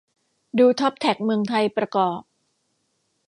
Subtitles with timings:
[0.57, 2.19] ดูท็อปแท็กเมืองไทยประกอบ